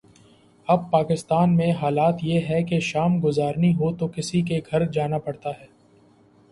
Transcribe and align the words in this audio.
اب 0.67 0.89
پاکستان 0.91 1.55
میں 1.55 1.71
حالت 1.71 2.23
یہ 2.23 2.47
ہے 2.49 2.63
کہ 2.63 2.79
شام 2.79 3.19
گزارنی 3.23 3.73
ہو 3.73 3.95
تو 3.95 4.07
کسی 4.07 4.41
کے 4.41 4.59
گھر 4.71 4.85
جانا 4.91 5.17
پڑتا 5.17 5.49
ہے۔ 5.49 5.67